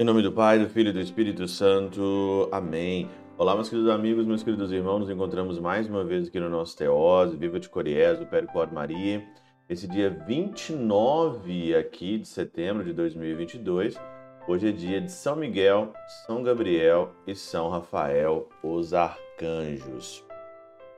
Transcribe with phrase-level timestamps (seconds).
[0.00, 2.48] Em nome do Pai, do Filho e do Espírito Santo.
[2.50, 3.10] Amém.
[3.36, 5.00] Olá, meus queridos amigos, meus queridos irmãos.
[5.00, 9.22] Nos encontramos mais uma vez aqui no nosso Teose, Viva de Coriés, do Percor Maria.
[9.68, 14.00] Esse dia 29 aqui de setembro de 2022.
[14.48, 15.92] Hoje é dia de São Miguel,
[16.24, 20.24] São Gabriel e São Rafael, os arcanjos.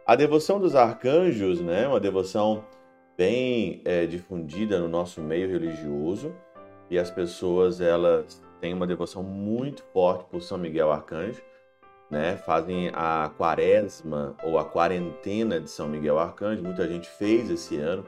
[0.06, 2.64] A devoção dos arcanjos, né, uma devoção
[3.18, 6.32] bem é, difundida no nosso meio religioso
[6.88, 11.42] e as pessoas elas têm uma devoção muito forte por São Miguel Arcanjo,
[12.08, 12.36] né?
[12.36, 16.62] Fazem a quaresma ou a quarentena de São Miguel Arcanjo.
[16.62, 18.04] Muita gente fez esse ano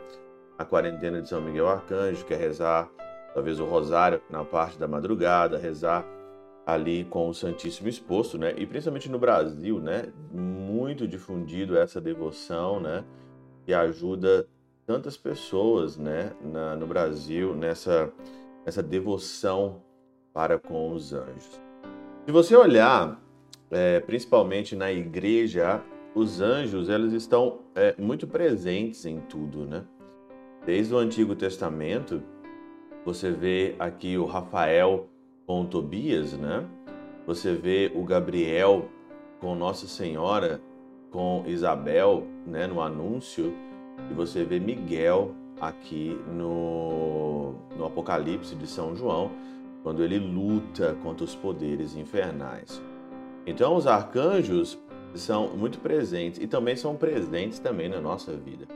[0.56, 2.88] a quarentena de São Miguel Arcanjo, que é rezar
[3.34, 6.06] talvez o rosário na parte da madrugada, rezar
[6.64, 8.54] ali com o Santíssimo exposto, né?
[8.56, 10.12] E principalmente no Brasil, né?
[10.32, 13.04] Muito difundido essa devoção, né?
[13.66, 14.46] Que ajuda
[14.86, 16.30] tantas pessoas, né?
[16.40, 18.08] Na, no Brasil nessa
[18.64, 19.82] essa devoção
[20.34, 21.60] para com os anjos.
[22.26, 23.22] Se você olhar,
[23.70, 25.80] é, principalmente na igreja,
[26.14, 29.84] os anjos eles estão é, muito presentes em tudo, né?
[30.66, 32.22] Desde o Antigo Testamento,
[33.04, 35.08] você vê aqui o Rafael
[35.46, 36.66] com Tobias, né?
[37.26, 38.88] Você vê o Gabriel
[39.40, 40.60] com Nossa Senhora,
[41.10, 43.54] com Isabel, né, no anúncio,
[44.10, 49.30] e você vê Miguel aqui no, no Apocalipse de São João,
[49.84, 52.82] quando ele luta contra os poderes infernais.
[53.46, 54.78] Então, os arcanjos
[55.14, 58.66] são muito presentes e também são presentes também na nossa vida.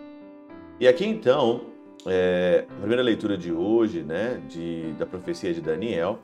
[0.79, 1.62] E aqui então,
[2.06, 6.19] é, a primeira leitura de hoje, né, de, da profecia de Daniel,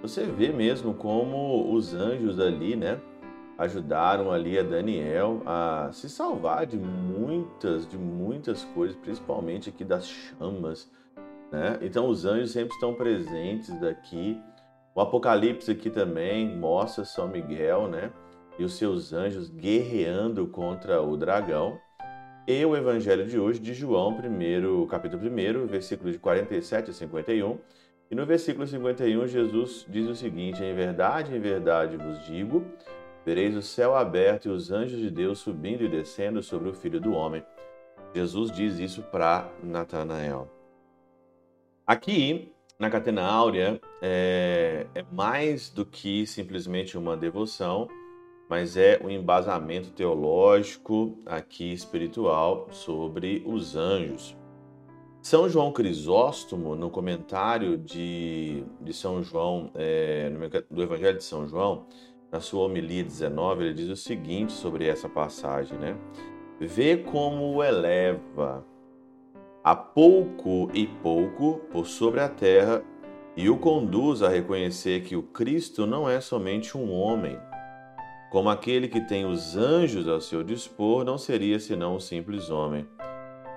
[0.00, 3.00] você vê mesmo como os anjos ali, né,
[3.58, 10.06] ajudaram ali a Daniel a se salvar de muitas, de muitas coisas, principalmente aqui das
[10.06, 10.88] chamas,
[11.50, 11.78] né?
[11.82, 14.40] Então os anjos sempre estão presentes daqui.
[14.94, 18.10] O Apocalipse aqui também mostra São Miguel, né?
[18.58, 21.78] E os seus anjos guerreando contra o dragão.
[22.46, 27.58] E o evangelho de hoje de João, primeiro, capítulo 1, versículos de 47 a 51.
[28.10, 32.64] E no versículo 51, Jesus diz o seguinte: Em verdade, em verdade vos digo,
[33.24, 37.00] vereis o céu aberto e os anjos de Deus subindo e descendo sobre o filho
[37.00, 37.44] do homem.
[38.14, 40.57] Jesus diz isso para Natanael.
[41.88, 47.88] Aqui, na Catena Áurea, é, é mais do que simplesmente uma devoção,
[48.46, 54.36] mas é um embasamento teológico, aqui espiritual, sobre os anjos.
[55.22, 60.30] São João Crisóstomo, no comentário de, de São João, é,
[60.70, 61.86] do Evangelho de São João,
[62.30, 65.96] na sua homilia 19, ele diz o seguinte sobre essa passagem, né?
[66.60, 68.62] Vê como o eleva
[69.62, 72.82] a pouco e pouco por sobre a terra
[73.36, 77.38] e o conduz a reconhecer que o Cristo não é somente um homem.
[78.30, 82.86] Como aquele que tem os anjos ao seu dispor, não seria senão um simples homem.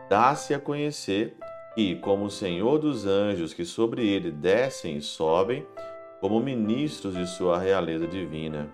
[0.10, 1.36] Dá-se a conhecer
[1.76, 5.66] e, como o Senhor dos anjos que sobre ele descem e sobem,
[6.20, 8.70] como ministros de sua realeza divina,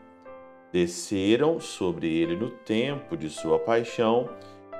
[0.71, 4.29] desceram sobre ele no tempo de sua paixão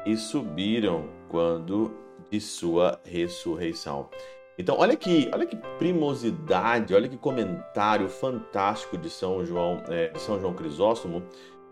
[0.05, 4.09] e subiram quando de sua ressurreição.
[4.57, 10.19] Então, olha que, olha que primosidade, olha que comentário fantástico de São João, é, de
[10.19, 11.23] São João Crisóstomo,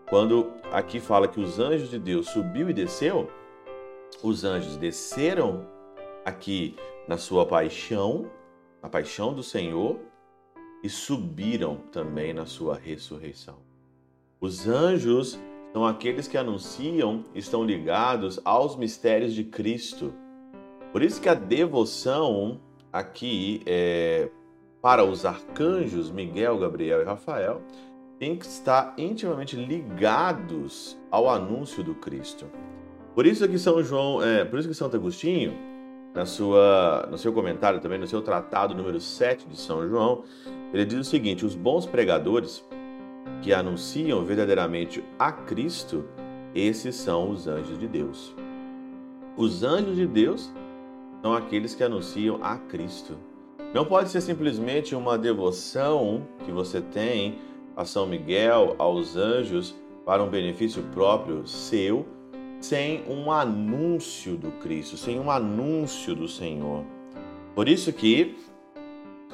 [0.08, 3.28] quando aqui fala que os anjos de Deus subiu e desceu,
[4.22, 5.66] os anjos desceram
[6.24, 6.76] aqui
[7.08, 8.30] na sua paixão,
[8.82, 9.98] a paixão do Senhor,
[10.82, 13.58] e subiram também na sua ressurreição.
[14.40, 15.38] Os anjos
[15.72, 20.14] são aqueles que anunciam, estão ligados aos mistérios de Cristo.
[20.96, 22.58] Por isso que a devoção
[22.90, 24.30] aqui é,
[24.80, 27.60] para os arcanjos Miguel, Gabriel e Rafael
[28.18, 32.46] tem que estar intimamente ligados ao anúncio do Cristo.
[33.14, 35.52] Por isso que São João, é, por isso que Santo Agostinho
[36.14, 40.24] na sua, no seu comentário também, no seu tratado número 7 de São João,
[40.72, 42.64] ele diz o seguinte: os bons pregadores
[43.42, 46.06] que anunciam verdadeiramente a Cristo,
[46.54, 48.34] esses são os anjos de Deus.
[49.36, 50.50] Os anjos de Deus
[51.22, 53.16] são aqueles que anunciam a Cristo.
[53.74, 57.38] Não pode ser simplesmente uma devoção que você tem
[57.74, 59.74] a São Miguel, aos anjos,
[60.04, 62.06] para um benefício próprio seu,
[62.60, 66.84] sem um anúncio do Cristo, sem um anúncio do Senhor.
[67.54, 68.36] Por isso que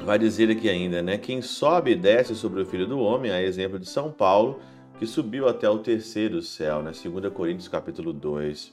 [0.04, 1.18] vai dizer aqui ainda, né?
[1.18, 4.58] Quem sobe e desce sobre o Filho do Homem, a exemplo de São Paulo,
[4.98, 6.90] que subiu até o terceiro céu, né?
[6.90, 8.72] 2 Coríntios capítulo 2,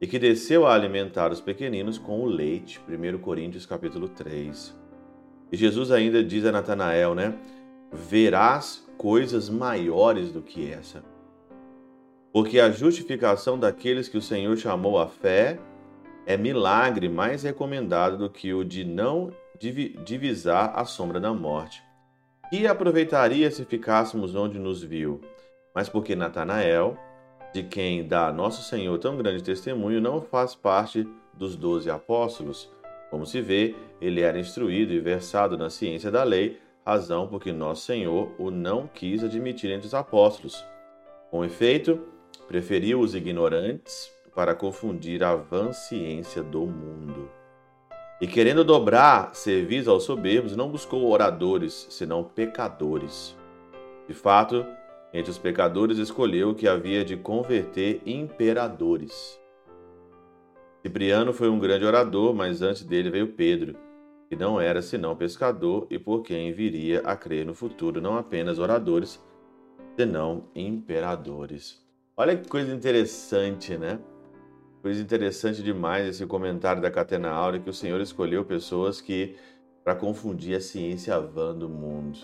[0.00, 4.76] e que desceu a alimentar os pequeninos com o leite, 1 Coríntios capítulo 3.
[5.50, 7.34] E Jesus ainda diz a Natanael, né?
[7.92, 11.02] verás coisas maiores do que essa.
[12.32, 15.58] Porque a justificação daqueles que o Senhor chamou à fé
[16.26, 19.30] é milagre mais recomendado do que o de não
[20.04, 21.82] divisar a sombra da morte.
[22.50, 25.20] Que aproveitaria se ficássemos onde nos viu?
[25.74, 26.96] Mas porque Natanael,
[27.56, 32.70] de quem dá nosso Senhor tão grande testemunho, não faz parte dos doze apóstolos.
[33.10, 37.86] Como se vê, ele era instruído e versado na ciência da lei, razão porque nosso
[37.86, 40.62] Senhor o não quis admitir entre os apóstolos.
[41.30, 41.98] Com efeito,
[42.46, 47.30] preferiu os ignorantes para confundir a vã ciência do mundo.
[48.20, 53.34] E querendo dobrar serviço aos soberbos, não buscou oradores, senão pecadores.
[54.06, 54.66] De fato,
[55.12, 59.40] entre os pecadores escolheu que havia de converter imperadores.
[60.82, 63.76] Cipriano foi um grande orador, mas antes dele veio Pedro,
[64.28, 68.58] que não era senão pescador e por quem viria a crer no futuro não apenas
[68.58, 69.20] oradores,
[69.96, 71.84] senão imperadores.
[72.16, 73.98] Olha que coisa interessante, né?
[74.80, 79.34] Coisa interessante demais esse comentário da Catena Áurea que o Senhor escolheu pessoas que
[79.82, 82.18] para confundir a ciência vã do mundo.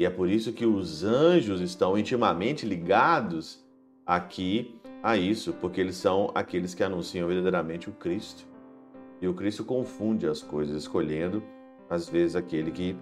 [0.00, 3.62] E é por isso que os anjos estão intimamente ligados
[4.06, 8.46] aqui a isso, porque eles são aqueles que anunciam verdadeiramente o Cristo.
[9.20, 11.42] E o Cristo confunde as coisas, escolhendo
[11.90, 12.96] às vezes aquele que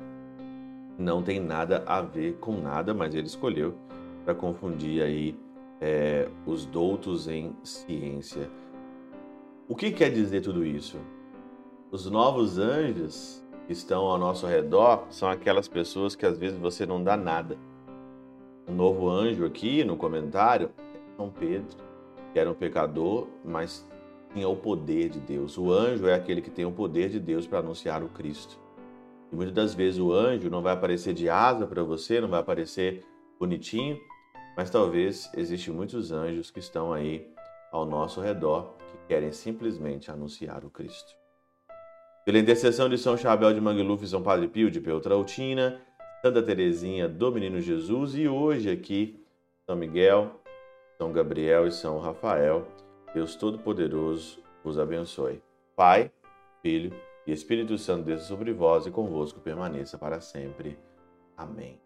[0.99, 3.77] não tem nada a ver com nada, mas ele escolheu
[4.25, 5.39] para confundir aí
[5.81, 8.51] é, os doutos em ciência.
[9.69, 10.99] O que quer dizer tudo isso?
[11.93, 17.03] Os novos anjos estão ao nosso redor são aquelas pessoas que às vezes você não
[17.03, 17.57] dá nada.
[18.67, 21.77] O novo anjo aqui no comentário é São Pedro,
[22.33, 23.87] que era um pecador, mas
[24.33, 25.57] tinha o poder de Deus.
[25.57, 28.59] O anjo é aquele que tem o poder de Deus para anunciar o Cristo.
[29.33, 32.41] E muitas das vezes o anjo não vai aparecer de asa para você, não vai
[32.41, 33.05] aparecer
[33.39, 33.99] bonitinho,
[34.57, 37.27] mas talvez existem muitos anjos que estão aí
[37.71, 38.79] ao nosso redor
[39.09, 41.18] querem simplesmente anunciar o Cristo.
[42.29, 45.81] Pela intercessão de São Chabel de Mangluf São Padre Pio de Peltrautina,
[46.21, 49.25] Santa Teresinha do Menino Jesus e hoje aqui
[49.65, 50.39] São Miguel,
[50.99, 52.69] São Gabriel e São Rafael,
[53.15, 55.41] Deus Todo-Poderoso vos abençoe.
[55.75, 56.13] Pai,
[56.61, 56.93] Filho
[57.27, 60.79] e Espírito Santo desça sobre vós e convosco permaneça para sempre.
[61.35, 61.81] Amém.